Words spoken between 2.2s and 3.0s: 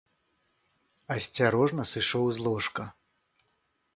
з ложка.